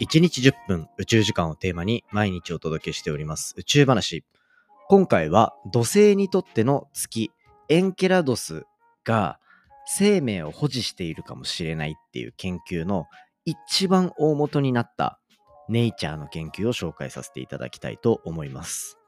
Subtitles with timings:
[0.00, 4.24] 1日10分宇宙時間をテーマに毎日お届けしております宇宙話。
[4.88, 7.30] 今回は土星にとっての月
[7.68, 8.64] エンケラドス
[9.04, 9.38] が
[9.86, 13.06] 生命を保持しているかもしれないっていう研究の
[13.44, 15.20] 一番大元になった
[15.68, 18.98] ネイチャーの研究を紹介させていただきたいと思います。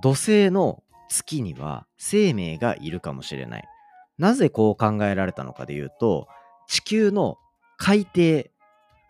[0.00, 3.64] 土星の月には生命がいるかもしれない。
[4.16, 6.26] なぜこう考えられたのかで言うと、
[6.68, 7.36] 地球の
[7.76, 8.50] 海底、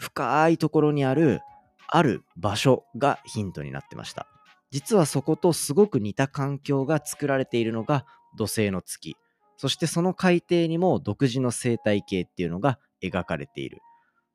[0.05, 1.41] 深いところにある
[1.89, 4.27] ある場所がヒントになってました。
[4.71, 8.05] 実はそことすごく似た環境が作られているのが
[8.37, 9.17] 土星の月。
[9.57, 13.81] そしてその海底にも独自の生態系っていうのが描かれている。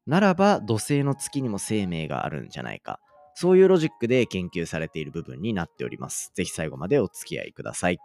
[0.07, 2.99] ならば土星の月にも生命があるんじゃないか。
[3.35, 6.31] そういうロジックで研究されている部分になっております。
[6.35, 7.99] ぜひ最後までお付き合いください。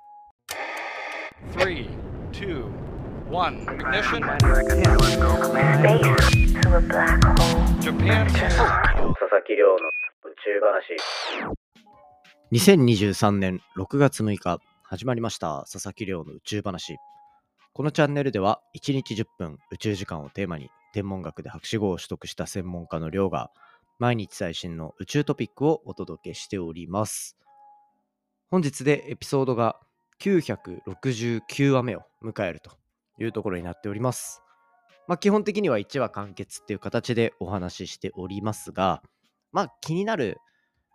[1.57, 1.89] 3
[2.33, 2.67] two,
[3.31, 4.21] one, ignition.
[7.81, 8.27] Japan.
[8.27, 10.97] 佐々木亮の宇宙話。
[12.53, 16.97] 2023年6月6日、始まりました佐々木亮の宇宙話。
[17.73, 23.51] このチャンネルでは1日10分宇宙時間をテーマに天文学で博士号を取得した専門家の亮が
[23.99, 27.37] 毎日最新の宇宙トピックをお届けしております。
[28.51, 29.81] 本日でエピソードが
[30.21, 32.84] 969話目を迎えると
[33.19, 34.43] いうところになっております。
[35.07, 39.03] まあ、基本的には1話完結っていう形でお話ししておりますが、
[39.53, 40.39] まあ、気になる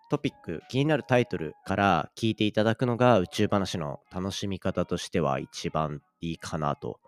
[0.09, 6.99] トピック、気になるタイトルから聞いていただくのが宇宙話の楽しみ方としては一番いいかなと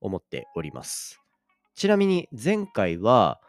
[0.00, 1.20] 思っております。
[1.74, 3.40] ちなみに前回は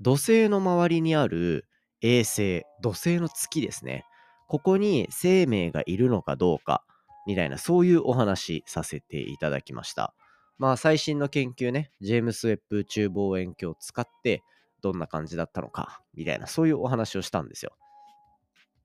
[0.00, 1.66] 土星の周りにある
[2.02, 4.04] 衛星、土星の月ですね。
[4.46, 6.84] ここに生命がいるのかどうか
[7.26, 10.14] みたいな、そういうお話させていただきました。
[10.60, 14.44] まあ、最新の研究ね、ジェームス・ウェッブ宇宙望遠鏡を使って、
[14.82, 17.72] どんな感じだったのか、みたいな、そういうお話をしたんですよ。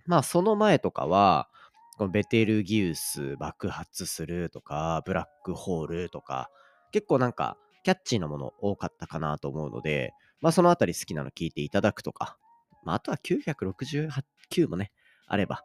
[0.05, 1.49] まあ、その前とかは、
[1.97, 6.49] このベテルギウス爆発するとか、ブラックホールとか、
[6.93, 12.37] 結構なんか、キャッチーなもの多かったかなと思うので、まあ、そのあたり好きなの聞いていただくとか、
[12.85, 14.93] まあ、あとは968もね、
[15.27, 15.61] あれば、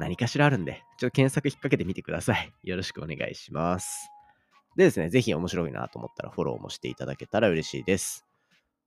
[0.00, 2.52] 何かしらあるんで、ちょっと検索引っ掛けてみてください。
[2.64, 4.11] よろしくお願いします。
[4.76, 8.24] でですね、ぜひ面白いなと思ったらフォローもしていただけたら嬉しいです。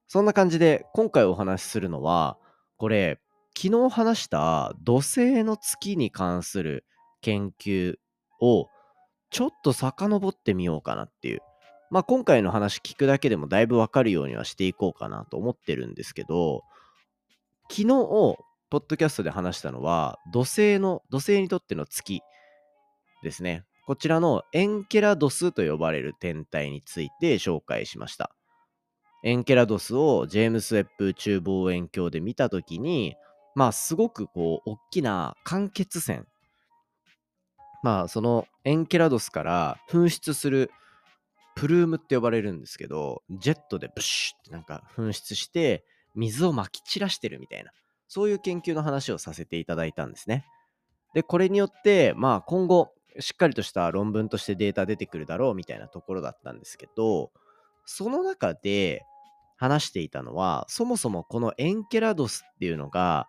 [0.07, 2.37] そんな感じで、今回お話しするのは、
[2.77, 3.19] これ、
[3.57, 6.85] 昨日話した土星の月に関する
[7.21, 7.95] 研究
[8.41, 8.67] を
[9.29, 11.39] ちょっと遡ってみようかなっていう。
[11.89, 16.63] まあ今回の話聞くだけでもだいぶわかるようにはしていこうかなと思ってるんですけど、
[17.69, 17.87] 昨日
[18.69, 22.21] ポッドキャストで話したのは、土星の、土星にとっての月
[23.23, 23.63] ですね。
[23.85, 28.35] こちらのエンケラドスと呼ばれる天体について紹介しました。
[29.23, 33.15] エンケラドスをジェームス・ウェッブ宇宙望遠鏡で見たときに、
[33.53, 36.23] まあすごくこう、大きな間欠泉。
[37.83, 40.71] まあそのエンケラドスから噴出する
[41.55, 45.85] プルームって呼ばれるんですけど、ジェットでブシュってなんか噴出して
[46.15, 47.71] 水をまき散らしてるみたいな。
[48.07, 50.45] そういう研究の話をさせていただいたんですね。
[51.13, 57.31] で、これによって、まあ今後、しっかりとした論文としてデータ出てくるだろうみたいなところだったんですけど、
[57.85, 59.03] その中で
[59.57, 63.27] 話していたのは、そもそもこのエンケラドスっていうのが、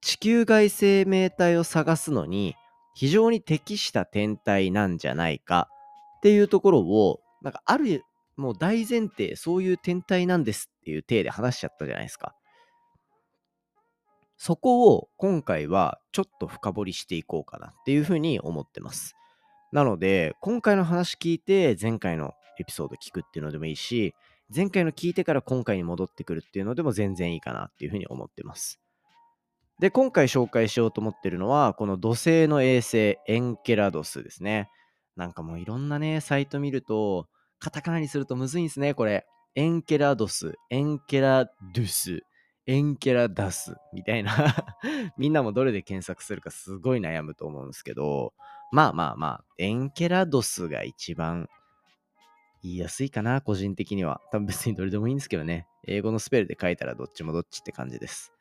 [0.00, 2.54] 地球外生命体を探すのに
[2.94, 5.68] 非常に適した天体なんじゃないか
[6.18, 8.04] っていうところを、なんかある、
[8.36, 12.34] もう大前提、そういう天体なんですっていう体で話しちゃったじゃないですか。
[14.42, 19.14] そこを今回はちょっと深掘りしていこうかなっていうふうに思ってます。
[19.70, 24.14] なので、今回の話聞いて前回のエピソード聞くっていうのでもいいし、
[24.48, 28.80] 前回の聞いてから今回に戻ってくるっていうのでも全然いいかなっていうふうに思ってます。
[29.78, 34.70] で、今回紹介しようと思ってるのは、この土星の衛星エンケラドスですね。
[35.16, 37.28] なんかもういろんなね、サイト見ると、
[37.58, 39.26] カタカナにするとむずいんですね、これ。
[39.54, 42.22] エンケラドス、エンケラドゥス、
[42.66, 44.54] エンケラ出すみたいな
[45.16, 48.34] みんなもどれで検索するかすごい悩むと思うんですけど、
[48.72, 51.48] まあまあまあ、エンケラドスが一番
[52.62, 54.20] 言いやすいかな、個人的には。
[54.30, 55.66] 多分別にどれでもいいんですけどね。
[55.86, 58.32] 英語のスペルで書いたらどっちもどっちって感じです。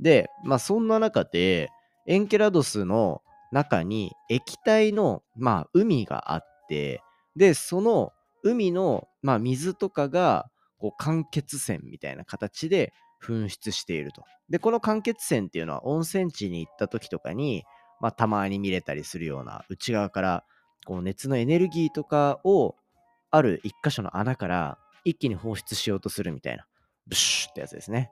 [0.00, 1.70] で、まあそんな中で、
[2.06, 3.22] エンケラドスの
[3.52, 7.02] 中に液体の、まあ、海があって、
[7.34, 8.12] で、その
[8.42, 10.48] 海の、まあ、水とかが
[10.78, 12.92] こう間欠泉みたいな形で
[13.26, 14.22] 噴出していると。
[14.48, 17.64] で、この間欠泉っていうのは温泉地に行った時とかに、
[18.00, 20.44] まあ、たまに見れたりするような内側から
[20.84, 22.76] こう熱のエネルギーとかを
[23.30, 26.66] ある一箇所の穴から一気に放出しようとするみたいな、
[27.06, 28.10] ブシュってやつですね。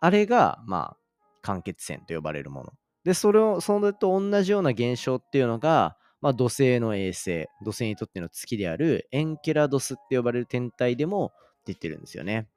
[0.00, 0.96] あれが、まあ、
[1.42, 2.72] 間欠泉と呼ばれるもの。
[3.04, 11.32] で、それを、それと同じような現象っていうのが、まあ、土星の衛星、土星にとっての月であるエンケラドスって呼ばれる天体でも
[11.64, 12.48] 出てるんですよね。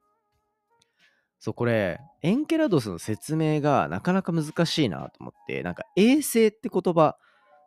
[1.44, 7.16] そう、これ、エンケラドスの説明がなかなか難しいなと思って、なんか衛星って言葉、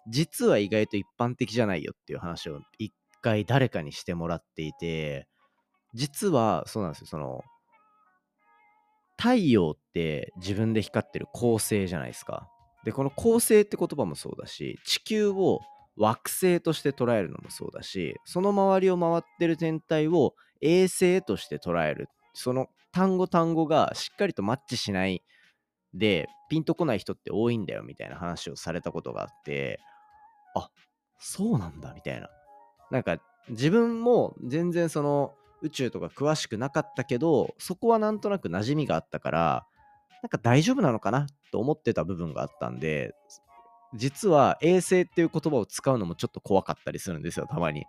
[0.07, 5.27] 実は意外と一般的じゃないよっていう話を一回誰かにしてもらっていて、
[5.93, 7.43] 実はそうなんですよ、その、
[9.17, 12.47] 太陽って自分で光ってる恒星じゃないですか。
[12.85, 15.59] で、この恒星って言葉もそうだし、地球を
[15.97, 22.07] 惑星として捉えるのもそうだし、その周りを回ってる天体を衛星として捉える。
[22.33, 25.21] その単語単語がしっかりとマッチしない
[25.93, 29.81] で、ピンとこない人って多いんだよみたいな話をされたことがあって、
[30.55, 30.69] あ、
[31.19, 32.29] そうなんだみたいな。
[32.91, 33.17] なんか
[33.49, 39.67] 自分も全然その宇宙とか詳しくなかったけど、そこはなんとなく馴染みがあったから、
[40.23, 43.13] なんか大丈夫なのかなと思ってた部分があったんで、
[43.93, 47.83] 実は衛星っていう言葉を使うのもちょっと怖かったりするんですよ、たまに。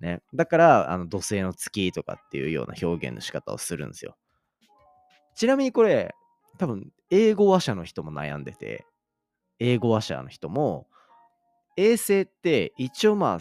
[0.00, 0.22] ね。
[0.32, 4.16] だから、あの土星の月とかっていうような表現の仕方をするんですよ。
[5.34, 6.14] ちなみにこれ、
[6.58, 8.86] 多分、英語話者の人も悩んでて、
[9.58, 10.86] 英語話者の人も、
[11.76, 13.38] 衛星って一応まあ、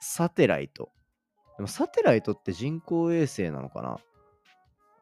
[0.00, 0.90] サテライト。
[1.56, 3.98] でもサテライトって人工衛星なのかな？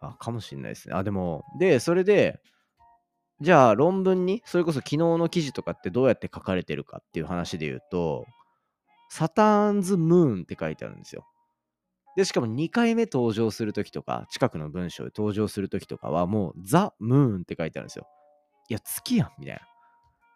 [0.00, 0.94] あ、かもしんないですね。
[0.94, 2.40] あ、でも、で、それで、
[3.40, 8.24] じゃあ論文に、それこそ昨日の記事とかってどうやって書かれてるかっていう話で言うと、
[9.10, 11.26] サターンズ・ムーンって書いてあるんですよ。
[12.16, 18.06] で、しかも2回目登場するときとか、近くの文章で登場するときとかは、もうザ・ムーンって書いてあるんですよ。
[18.68, 19.60] いや、月やん、みたいな。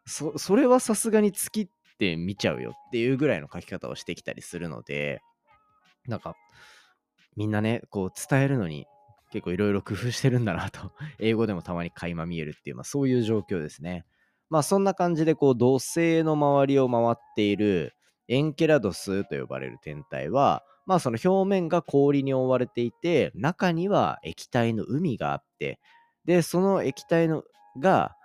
[0.06, 5.20] そ、それはさすがに月って見ちゃうよっていうぐらいの書き方をしてきたりするので、
[6.06, 6.34] なんか、
[7.36, 8.86] みんなね、こう伝えるのに
[9.30, 14.04] 結構いろいろ工夫してるんだなと 英語でもたまに垣間見えるっていう、まあそういう状況ですね。
[14.50, 17.94] まあそんな感じで、こう土星の周りを回っている
[18.28, 25.79] エンケラドスと呼ばれる天体は、まあその表面が氷に覆われていて、中には液体の海があって、
[26.25, 27.44] で、その液体の
[27.79, 28.17] が、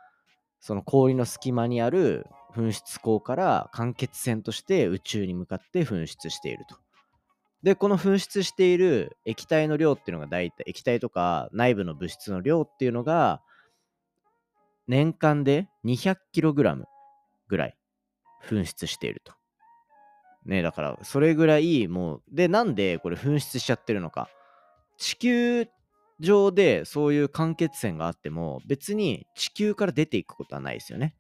[0.62, 2.26] その氷の隙間にある
[2.56, 6.78] 噴出口から間欠泉として宇宙に向かって噴出していると。
[7.64, 13.42] で、この噴出している液体の量っていうのが大体、液体とか内部の物質の量っていうのが、
[14.88, 16.86] 年間で 200kg
[17.50, 17.78] ぐらい
[18.48, 19.34] 噴出していると。
[20.46, 24.30] ね、だから、それぐらい、もう、で、なんでこれ噴出しちゃってるのか。
[24.98, 25.68] 地球
[26.20, 31.16] 上でそういう間欠泉があっても、別に地球から出ていくことはないですよね。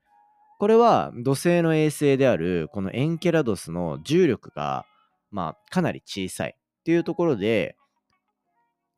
[0.60, 4.86] これは土星の衛星であるこのエンケラドスの重力が、
[5.31, 7.76] まあ、かなり小さいっていうところで、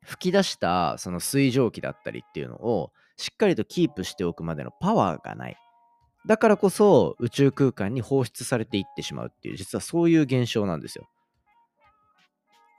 [0.04, 5.56] 吹き出したその水蒸気だったりっていうのをしっかりとキープしておくまでのパワーがない。
[6.26, 11.08] だからこそ宇宙空間に放出されていってしまうっていう、実はそういう現象なんですよ。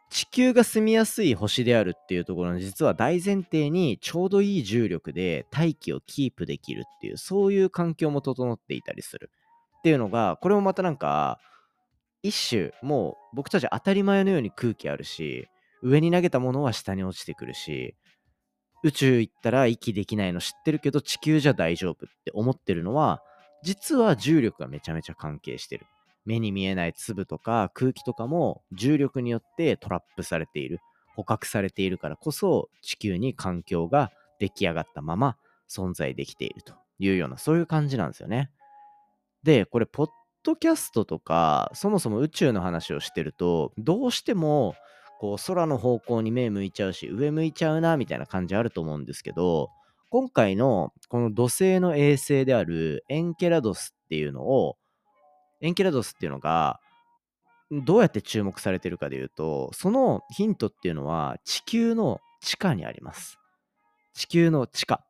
[0.09, 9.29] 地球が住みやすい星であるっていうところの実は大前提にちょうどいい重力で大気をキープできるっていうそういう環境も整っていたりする
[9.79, 11.39] っていうのがこれもまたなんか
[12.23, 15.47] 一種もう僕たち当たり前のように空気あるし
[15.83, 17.95] 上に投げたものは下に落ちてくるし
[18.83, 23.21] 宇宙行ったら息できないの知ってるけど地球じゃ大丈夫って思ってるのは
[23.63, 25.85] 実は重力がめちゃめちゃ関係してる。
[26.25, 30.79] 目に見えない粒とか空気とかも重力によってトラップされている。
[31.15, 35.35] 捕獲されているからこそ地球に環境が出来上がったまま
[35.67, 38.51] 存在できているというようなそういう感じなんですよね。
[39.43, 40.07] で、これ、ポッ
[40.43, 44.75] ドキャストとか、そもそも宇宙の話をしてると、どうしても
[45.19, 49.69] こう空の方向に目向いちゃうし、上向いちゃうなみたいな感じあると思うんですけど、
[50.09, 54.77] 今回のこの土星の衛星であるエンケラドスっていうのを、
[55.61, 56.79] エンケラドスっていうのが、
[57.71, 63.37] どうやって注目されてるかでいうと、そのヒントっていうのは地球の地下にあります。
[64.13, 65.03] 地球の地下。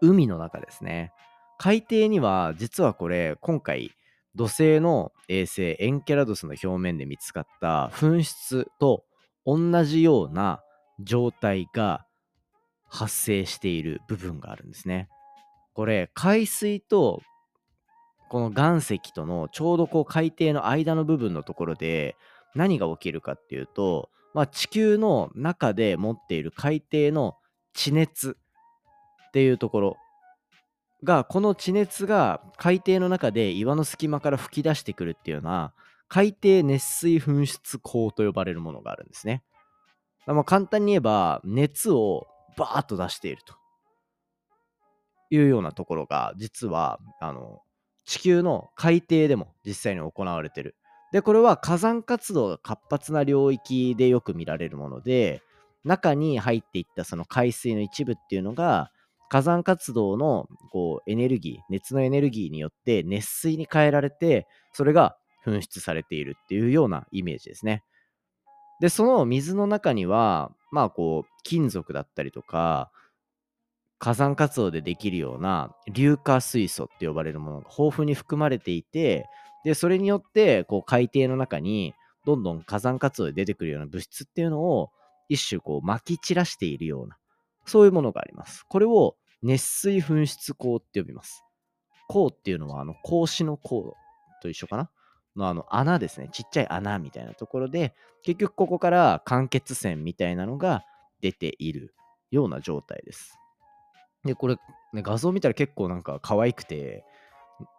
[0.00, 1.12] 海の中ですね。
[1.58, 3.92] 海底には実はこれ今回
[4.34, 9.04] 土星の衛星エンケラドスの表面で見つかった噴出と
[9.44, 10.62] 同じような
[11.00, 12.06] 状態が
[12.88, 15.08] 発生している部分があるんですね。
[15.74, 17.22] これ海水と
[18.28, 22.16] この岩石とのちょうどこう海底の間の部分のところで
[22.54, 27.36] 何が起きるかっていうと、まあ、地球の中で持っている海底の
[27.72, 28.36] 地熱
[29.28, 29.96] っていうところ
[31.04, 35.72] がこの地熱が海底の中で岩の隙間から噴き出してくるっていうような
[36.08, 39.42] 海底熱水噴出口と呼ばれるものがあるんですね。
[40.26, 42.26] まあ、簡単に言えば熱を
[42.58, 43.54] バーッと出していると
[45.30, 47.60] いうようなところが実はあの
[48.04, 50.74] 地球の海底でも実際に行われてる。
[51.12, 55.42] でこれは火山活動が活発な領域でよく見られるもので
[55.84, 58.90] 中に入っていったその海水の一部っていうのが
[59.30, 67.84] 火山活動のこうエネルギー熱のエネルギーによって熱水に変えられてそれが噴出されているっていうようなイメージですね。
[68.80, 72.90] でその水の中にはまあこう金属だったりとか
[73.98, 79.26] 火山活動でできるような硫化水素って呼ばれるものが豊富に含まれていて
[79.64, 81.94] でそれによってこう海底の中に
[82.24, 84.90] どんどん火山活動で出てくるような物質っていうのを
[85.28, 87.16] 一種こう撒き散らしているような
[87.66, 88.64] そういうものがあります。
[88.68, 91.44] これを熱水噴出口って呼びます。
[92.08, 93.94] 孔っていうのはあの格子の孔
[94.42, 94.90] と一緒かな？
[95.38, 96.28] のあの穴ですね。
[96.32, 100.84] ちっちゃい穴みたいなところで結局ここから間欠泉みたいなのが
[101.20, 101.94] 出ている
[102.30, 103.38] ような状態です。
[104.24, 104.56] で、これ、
[104.92, 107.04] ね、画像見たら結構なんか可愛くて、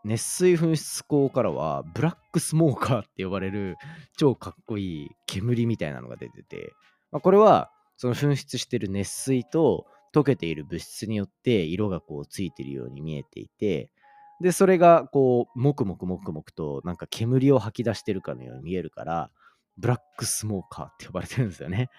[0.04, 3.78] 熱水噴出口からはブラックスモーカーって呼ばれる
[4.18, 6.74] 超かっこいい煙みたいなのが出てて、
[7.12, 13.92] まあ、これはその噴出してる熱水と溶けている物質によって色がこうついてるように見えていて
[14.42, 19.32] でそれがこうもくもくもくもくとなんか煙を吐き出してるかのように見えるから
[19.78, 21.90] ブラックスモーカーって呼ばれてるんですよね。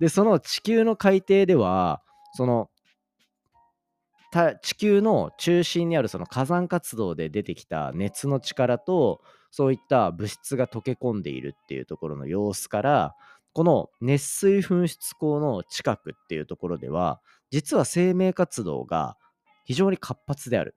[0.00, 2.02] でその地球の海底では
[2.34, 2.70] その
[4.62, 13.14] 地球の中心にあるその火山活動で出てきた熱の力とそういった物質が溶け込んでいるっていうところの様子から
[13.54, 17.20] この熱水噴出口の近くっていうところでは
[17.50, 19.16] 実は生命活動が
[19.64, 20.74] 非常に活発である。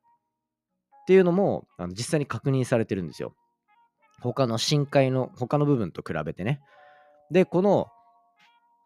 [1.12, 3.36] っていうのもあの実際に確認されてるんですよ。
[4.22, 6.62] 他の深海の他の部分と比べてね。
[7.32, 7.88] でこの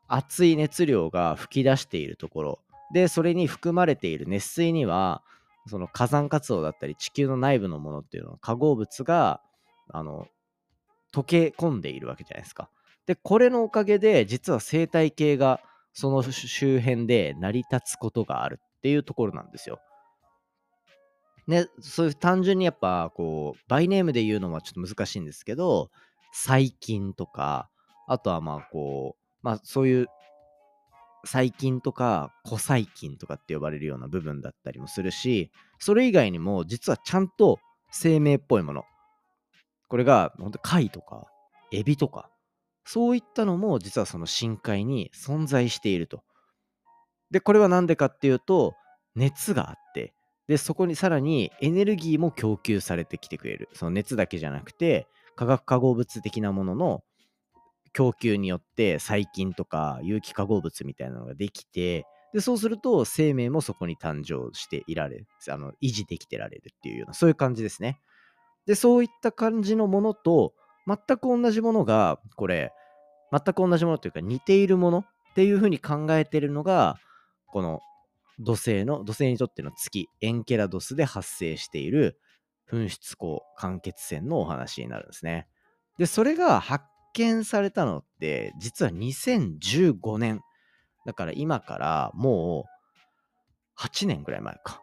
[0.08, 2.60] 熱い熱量が噴き出しているところ
[2.92, 5.22] で、それに含まれている熱水には、
[5.68, 9.40] その火山活動だったり地球の内部のものっていうのは化合物が
[9.92, 10.26] あの
[11.14, 12.72] 溶け込んでいるわけじゃないですか。
[13.06, 15.62] で、これのおかげで実は生態系が
[15.94, 19.80] その周辺で成り立つことがあるっていうところなんですよ。
[21.48, 25.92] ね、そういう単純にやっぱこうバイネームで言うのはちょっと難しいんですけど
[26.34, 27.70] 細菌とか
[28.08, 30.08] あとはまあこうまあそういう
[31.24, 37.60] 細菌とか古細菌とかって呼ばれるような部分だったりもするしそれ以外にも実はちゃんと
[37.92, 38.84] 生命っぽいもの
[39.88, 41.28] これが本当貝とか
[41.72, 42.30] エビとか
[42.86, 46.24] そういったのも実はその深海に存在していると。
[47.32, 48.76] でこれは何でかっていうと
[49.16, 50.15] 熱があって
[50.48, 53.70] でそこにさらにエネルギーも供給されてきてくれる。
[53.74, 57.04] その熱だけじゃなくて化学化合物的なものの
[57.94, 65.28] 供給によって細菌とか有機化合物みたいなのができてでそうすると生命もそこに誕生していられる。
[65.50, 68.00] あの維持できてられるっていうようなそういう感じですね。
[68.68, 70.54] でそういった感じのものと
[70.88, 72.72] 全く同じものがこれ
[73.32, 76.98] 全く同じものというか似ているものっていうふうに考えてるのが
[77.48, 77.80] この
[78.40, 82.20] 土星の土星にとっての月エンケラドスで発生している
[82.70, 85.48] 噴出口間欠泉のお話になるんですね。
[85.98, 90.42] でそれが発見されたのって実は2015年。
[91.06, 92.66] だから今からも
[93.78, 94.82] う8年ぐらい前か。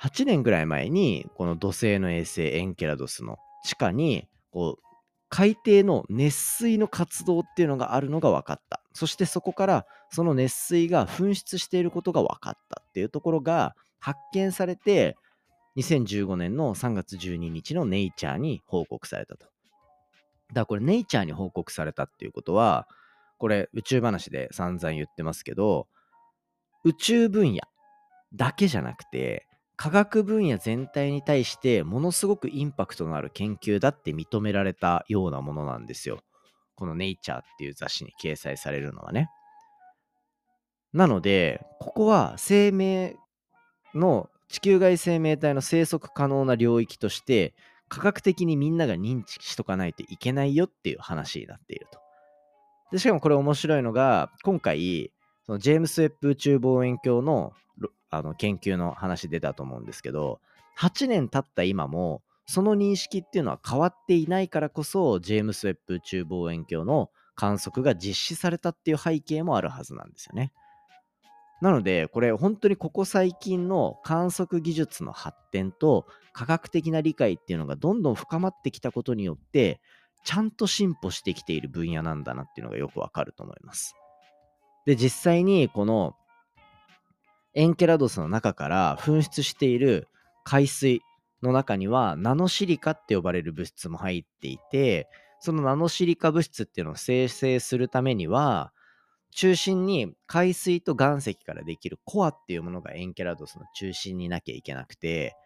[0.00, 4.82] 8年ぐらい前にこの土星の衛星エンケラドスの地下にこう
[5.28, 8.82] 海底の熱水の活動っていうのがあるのが分かった。
[8.96, 15.16] そしてそこからその熱水が噴出していることが分かったっていうところが発見されて
[15.76, 22.88] 2015年の3月12日のネイチャーに報告されたとだからこれネイチャーに報告されたっていうことは
[23.38, 25.86] これ宇宙話で散々言ってますけど
[26.84, 27.60] 宇宙分野
[28.34, 36.20] だけじゃなくて科学分野全体に対してものすごくインパクトのある研究だって認められたようなものなんですよ。
[36.76, 39.30] このネイチャーっていう雑誌に掲載されるのはね。
[40.92, 43.16] なので、ここは生命
[43.94, 47.54] の地球外生命体の生息可能な領域として
[47.88, 51.98] 科学的にみんなが認知しとかないといけないよっていう話になっていると。
[52.92, 55.12] でしかもこれ面白いのが、今回、
[55.44, 57.52] そのジェームス・ウェッブ宇宙望遠鏡の
[58.08, 60.40] あの研究の話出たと思うんですけど、
[60.78, 70.52] 8年経った今も、その認識っていうのは変わっていないからこそ、ジェームス・ウェッブ宇宙望遠鏡の観測が実施されたっていう背景もあるはずなんですよね。
[71.60, 79.80] なので、これ本当にここ最近の観測技術の発展と科学的な理解っていうのがどんどん深まってきたことによって、
[80.24, 83.94] ちゃんと進歩してきている分野なんだなっていうのがよくわかると思います。
[84.84, 86.14] で、実際にこの
[87.54, 90.08] エンケラドスの中から噴出している
[90.44, 91.00] 海水
[91.42, 95.08] の中にはナノシリカって呼ばれる物質も入っていて
[95.40, 98.72] そのナノシリカ物質っていうのを生成するためには
[99.32, 105.36] 中心に海水と岩石からできるコアっていうものがエンケラドスの中心になきゃいけなくて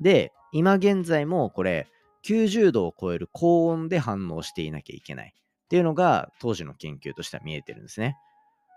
[0.00, 1.88] で今現在もこれ
[2.24, 8.16] 90度を超える高温で反応していなきゃいけないっていうのが当時の研究としては見えてるんですね。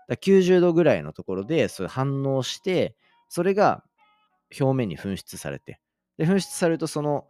[0.08, 2.94] だ90度ぐらいのところでそれ反応して
[3.28, 3.84] それが
[4.58, 5.80] 表面に噴出されて
[6.18, 7.26] で噴出されるとその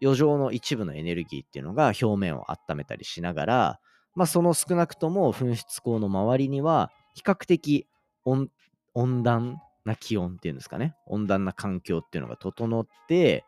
[0.00, 3.80] 余剰の一部のエネルギーっていうのが表面を温めたりしながら、
[4.14, 7.86] まあ、その少なくとも噴出口の周りには比較的
[8.24, 8.50] 温
[9.22, 10.94] 暖な気温っていうんですかね。
[11.06, 13.44] 温暖な環境っていうのが整って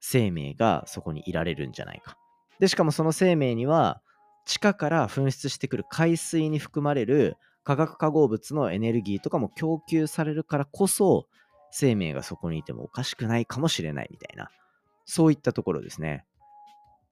[0.00, 2.16] 生命がそこにいられるんじゃないか。
[2.58, 4.02] でしかもその生命には
[4.44, 11.26] 地下から噴出してくる海水に含まれる化学化合物のエネルギーとかも供給されるからこそ
[11.70, 14.50] 生命がそこにいてもおかしくないかもしれないみたいな。
[15.04, 16.24] そういったところですね。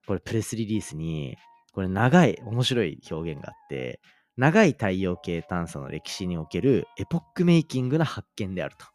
[0.06, 1.36] これプレスリリースに
[1.72, 4.00] これ長い面白い表現があって
[4.36, 8.86] 長い太陽系探査の歴史におけるエポックメイキングな発見であると。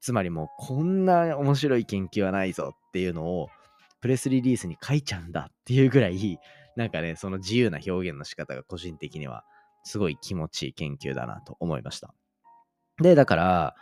[0.00, 3.48] つまりもうこんな面白い研究はないぞっていうのを
[4.00, 6.38] プレスリリースに書いちゃうんだっていうぐらい
[6.76, 9.44] なんかねその自由な表現の仕方が個人的には
[9.82, 12.14] すごい気持ちいい研究だなと思いました。
[13.00, 13.76] で、だから、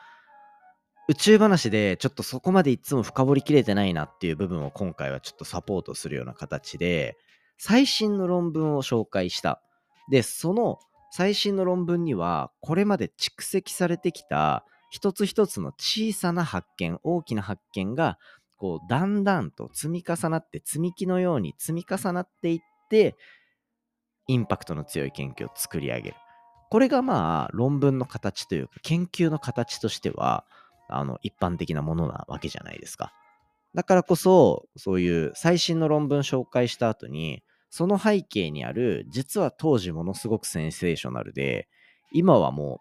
[1.08, 7.16] 宇宙話でちょっとそこまでいつも深掘りきれてないなっていう部分を今回はちょっとサポートするような形で、
[7.58, 9.62] 最新の論文を紹介した。
[10.10, 10.78] で、その
[11.12, 18.18] 最新の論文には、これまで蓄積されてきた一つ一つの小さな発見、大きな発見が、
[18.56, 22.58] こう、だんだんと積み重なって、積み木のように積み重なっていっ
[22.90, 23.16] て、
[24.26, 26.16] インパクトの強い研究を作り上げる。
[26.68, 30.44] これがまあ論文の形というか研究の形としては
[30.88, 33.12] あの一般的なものなわけじゃないですか。
[33.74, 41.68] だからこそそういう最新の論文紹介した後にその背景にある実は当時ものすごくセンセーショナルで
[42.12, 42.80] 今はも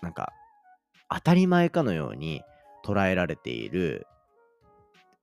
[0.00, 0.32] うなんか
[1.10, 2.42] 当たり前かのように
[2.84, 4.06] 捉えられている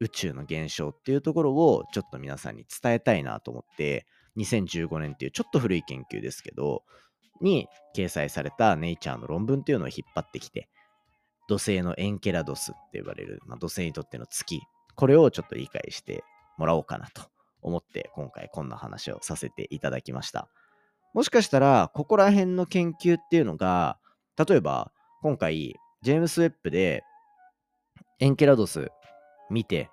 [0.01, 4.05] 宇宙の現象っていうところをちょっと皆さんに伝えたいなと思って
[4.37, 6.83] 2015年っていうちょっと古い研究ですけど、
[7.41, 10.69] に掲載されたネイチャーの論文っていうのを引っ張ってきて、
[11.47, 14.61] 土星のエンケラドスって呼ばれる、まあ、土星にとっての月、
[14.95, 16.23] これをちょっと理解して
[16.57, 17.23] もらおうかなと
[17.61, 20.49] 思って今回こんな話をさせていただきました。
[21.13, 23.97] もしかしたら、ここら辺の研究っていうのが、
[24.37, 27.03] 例えば今回、ジェームス・ウェッブで
[28.19, 28.89] エンケラドス
[29.49, 29.89] 見て、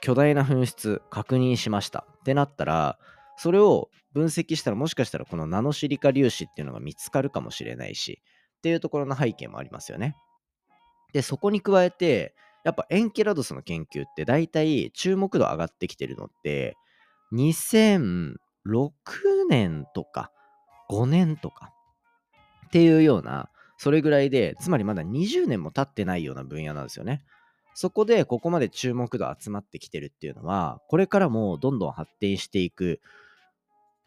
[0.00, 2.98] 巨大な噴出確認しましたってなったら、
[3.36, 8.20] それを分析したらもしかしたらこのナノシリカ粒子っていうのが見つかるかもしれないし
[8.58, 10.16] っていうところの背景もありますよね。
[11.12, 16.76] で、そこに加えて、やっぱエンケラドスの研究って大体注目度上がってきてるのって
[17.32, 18.36] 2006
[19.48, 20.30] 年とか
[20.90, 21.72] 5年とか
[22.66, 23.48] っていうような
[23.78, 27.24] それぐらいでつまりまだ20年も経ってないような分野なんですよね。
[27.74, 33.00] そこでここまで注目度集まってきてるっていうのはこれからもどんどん発展していく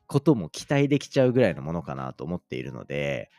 [0.07, 3.31] ことも期待できちゃうぐらいのものかなと思っているので、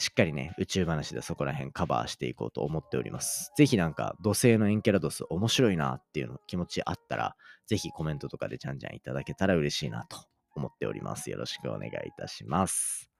[0.00, 3.52] しっかりね、宇宙話でそこら辺カバーしていこうと思っております。
[3.54, 7.36] ぜひなんか土星のエンケラドス面白いなっていうの気持ちあったら、
[7.66, 10.16] ぜひコメントとかでじゃんじゃんいただけたら嬉しいなと
[10.56, 11.28] 思っております。
[11.28, 13.10] よろしくお願いいたします。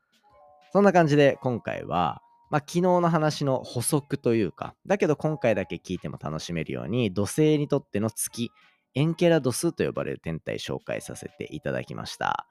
[0.73, 8.53] そんな感じで今回は、まあ、昨日の話の補足というか、だけど今回だけ聞いても楽しめるように、土星にとっての月、
[8.95, 12.47] エンケラドスと呼ばれる天体紹介させていただきました。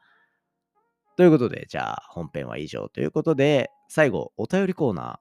[1.17, 5.19] ということで、じゃあ本編は以上ということで、最後、お便りコーナ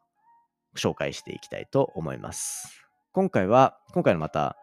[0.77, 2.85] ー紹介していきたいと思います。
[3.13, 4.59] 今回は、今回のまた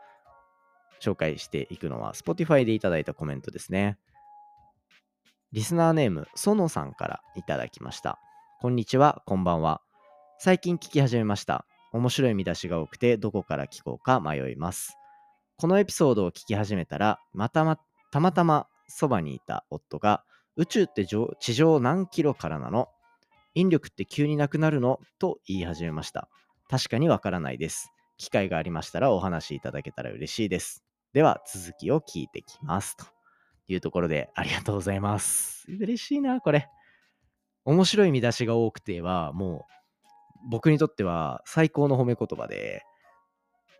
[1.02, 3.98] 紹介していくのは、Spotify でいただいたコメントですね。
[5.54, 8.20] リスナーネーム、ソノさんからいただきました。
[8.62, 9.82] こんにちは、こんばんは。
[10.38, 11.66] 最近聞き始めました。
[11.92, 15.00] 面白い見出しが多くて、どこから聞こうか迷います。
[15.58, 17.80] このエピソードを聞き始めたら、またま、
[18.12, 20.24] たまたまそばにいた夫が、
[20.58, 22.90] 宇宙って地上何キロからなの？
[23.58, 25.00] 引力って急になくなるの？
[25.18, 26.30] と言い始めました。
[26.70, 27.90] 確かにわからないです。
[28.18, 30.84] 機会がありましたらお話しいただけたら嬉しいです。
[31.14, 32.98] では続きを聞いてきます。
[32.98, 33.06] と
[33.68, 35.66] いうところでありがとうございます。
[35.70, 36.68] 嬉しいな、これ。
[37.64, 39.66] 面白い見出しが多くては、も
[40.46, 42.84] う僕にとっては最高の褒め言葉で、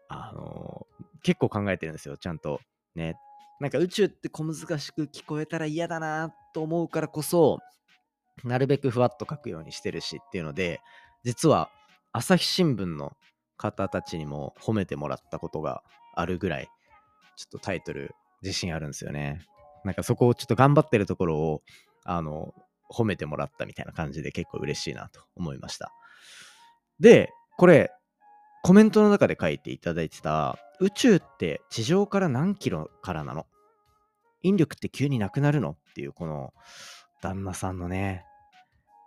[0.08, 2.62] あのー、結構考えてるんですよ、ちゃんと。
[2.96, 3.16] ね。
[3.60, 7.60] なんか宇宙って小難しく聞こえたら嫌だなと思うからこそ、
[8.44, 10.82] なるべくふわっと書くようにしてるしっていうので、
[11.24, 11.70] 実は
[12.12, 13.14] 朝日新聞の
[13.58, 15.84] 方たちにも褒めてもらったことが
[16.16, 16.70] あるぐらい、
[17.38, 19.42] ちょっとタイトル自信あるんですよね。
[19.84, 21.62] なんかそこをちょっと頑張ってるところを、
[22.04, 22.54] あの、
[22.92, 25.92] 褒めてもらったみたいな感じで結構嬉しいなと思いました。
[27.00, 27.92] で、これ、
[28.64, 33.46] コメントの中で書いていただいてた、宇宙って地上から何キロからなの？
[34.42, 35.72] 引力って急になくなるの？
[35.72, 36.54] っていう、この
[37.26, 38.24] 旦那さんのね、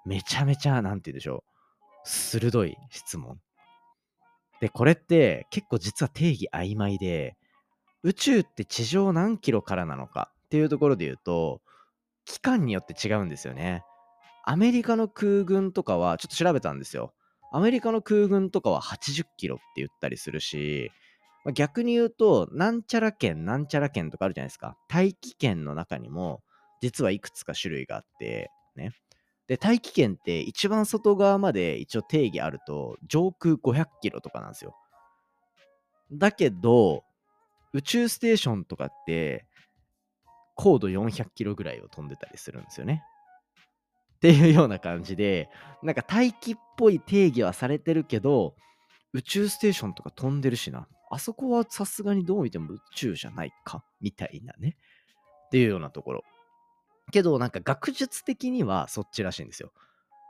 [0.05, 1.45] めちゃめちゃ、なんて言うでしょ
[2.05, 3.41] う、鋭い質問。
[4.61, 7.37] で、これって結構実は定義曖昧で、
[8.03, 11.61] 宇宙って地上何キロからなのかっていうところで言うと、
[12.25, 13.85] 期間によって違うんですよね。
[14.45, 17.13] アメリカの空軍とかは、ちょっと調べたんですよ。
[17.53, 20.91] アメリカの空軍とかは80キロって言ったりするし、
[21.55, 24.77] 逆に言うと、なんちゃら県、なんちゃら県とかあるじゃないですか。
[24.89, 26.43] 大気圏の中にも、
[26.81, 28.93] 実はいくつか種類があって、ね。
[29.47, 34.75] で、大気圏って一番外側まで一応定義あると、上空500キロとかなんですよ。
[36.13, 37.05] だけど、
[37.73, 39.47] 宇宙ステーションとかって、
[40.55, 43.03] 高度400キロぐらいを飛んでたりするんですよね。
[44.17, 45.49] っていうような感じで、
[45.83, 48.57] なんか大気っぽい定義はされてるけど、
[49.13, 50.89] 宇宙ステーションとか飛んでるしな。
[51.11, 54.77] あそこはさすがにどう見ても宇宙じゃないかみたいなね。
[55.47, 56.25] っていうようなところ。
[57.13, 59.73] けど、なんか学術的にはそっちらしいんですよ。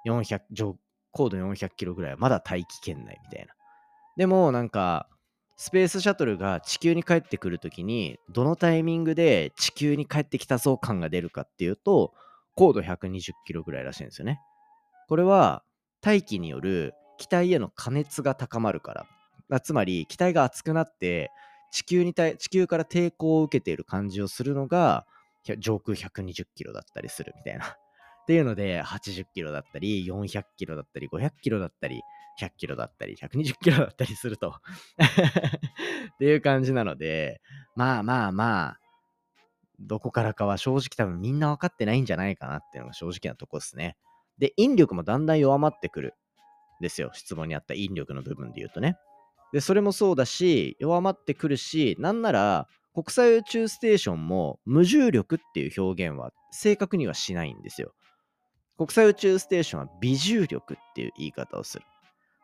[0.07, 0.77] 400、上
[1.13, 3.55] 高度400キロぐらいはまだ大気圏内みたいな。
[4.17, 5.09] でも、なんか、
[5.57, 12.15] スペースシャトルが地球に帰ってくるときに、どのタイミングで地球に帰ってきたぞ感が出るかっていうと、
[12.55, 14.41] 高度120キロぐらいらしいんですよね。
[15.09, 15.65] これは、
[16.01, 19.03] 大気による気体への加熱が高まるから。
[19.03, 19.09] か
[19.49, 21.33] らつまり、気体が熱くなって、
[21.73, 25.07] 地球に対地球から抵抗を受けている感じをするのが、
[25.57, 27.67] 上空120キロだったりするみたいな。
[28.23, 32.03] っていうので、80キロだったり、400キロだったり、500キロだったり、
[32.41, 34.51] 100キロだったり、120キロだったりすると
[35.01, 37.41] っていう感じなので、
[37.75, 38.81] まあまあまあ、
[39.81, 43.97] どこからかは正直多分みんな分かってないんじゃないかなっていうのが正直なとこですね。
[44.39, 46.15] で、引力もだんだん弱まってくる。
[46.81, 47.11] ですよ。
[47.13, 48.97] 質問にあった引力の部分で言うとね。
[49.53, 57.93] で、それもそうだし、弱まってくるし、なんなら、国際宇宙ステーションも無重力っていう表現は正確にはしないんですよ。
[58.77, 61.85] 国際宇宙ステーションは微重力っていう言い方をする。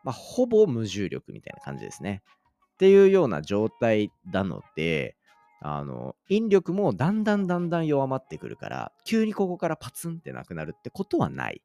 [0.05, 2.23] まあ、ほぼ無重力みたいな感じですね。
[2.75, 5.17] っていうような状態なので、
[5.59, 11.61] あの、引力もだんだんだんだん弱まってくるから、急にここからパツンってなくなるってことはない。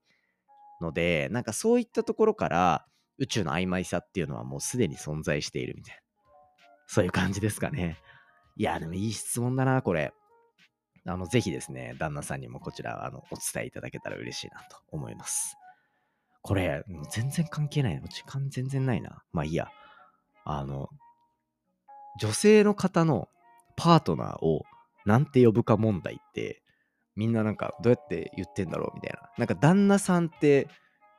[0.81, 2.87] ので、なんかそういったところから
[3.19, 6.03] 宇宙の曖昧さっていうのはもうすでに存在しているみたいな。
[6.89, 7.99] そういう感じですかね。
[8.61, 10.13] いや、でもいい質問だな、これ。
[11.07, 15.57] あの、ぜひですね、旦那さんにもこちら、あの、お伝えいただけたら嬉しいなと思います。
[16.43, 18.07] これ、全然関係ないな。
[18.07, 19.23] 時間全然ないな。
[19.33, 19.71] まあいいや。
[20.45, 20.91] あの、
[22.21, 23.31] 女性の方の
[23.79, 24.65] パートナーを
[25.07, 26.63] なんて呼ぶか問題って、
[27.17, 29.31] みんななんかどうやって言ってんだろうみたいな。
[29.39, 30.69] なんか旦那さんって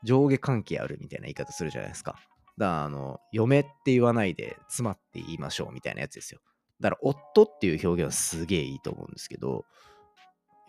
[0.04, 2.19] 上下関係あるみたいな言い方するじゃないですか。
[2.60, 6.39] だからあの、嫁って言わないで妻って言いましょうみたいなやつですよ。
[6.81, 9.65] だから夫っていう表現はすげえいいと思うんですけど、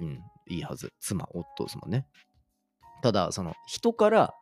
[0.01, 0.93] うん、いいはず。
[1.01, 2.07] 妻、夫ですもんね。
[3.03, 4.35] ただ、その人から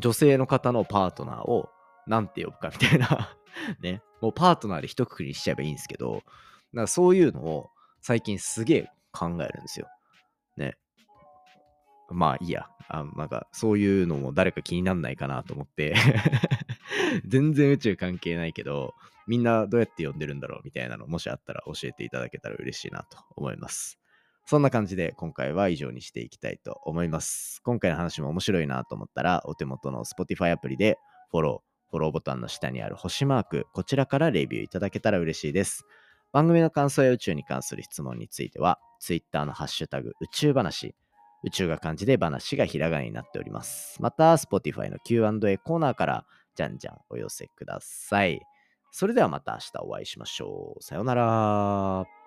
[0.00, 1.68] 女性の方のパートナーを
[2.06, 3.36] 何て呼ぶかみたいな
[3.80, 4.02] ね。
[4.20, 6.22] もうパートナーで一括りにしちゃえばいいんですけど、
[6.72, 9.88] なんかそういうのを最近すげえ考えるんですよ。
[10.56, 10.76] ね。
[12.10, 12.68] まあいいや。
[12.88, 15.94] あなんかそういうのも誰か気になんないかなと思って
[17.26, 18.94] 全然宇宙関係ないけど、
[19.26, 23.98] みんなどうやって呼んでるんだろうみたいなのもしあったら教えていただけたら嬉しいなと思います。
[24.46, 27.62] そんな感じで今回は以上にしていきたいと思います。
[27.64, 30.98] 今回の話も面白いなと思ったらお手元の Spotify アプリで
[31.30, 35.86] フォロー、フォローボタンの下にある星マーク、こちらからレビューいただけたら嬉しいです。
[36.30, 40.94] 番組の感想や宇宙に関する質問については Twitter のハッシュタグ宇宙話、
[41.42, 43.96] 宇宙が漢字で話がひらがなになっております。
[44.02, 48.40] また Spotify の Q&A コーナーからじゃんじゃんお寄せください。
[48.90, 50.82] それではまた明日お会いしましょう。
[50.82, 52.23] さようなら。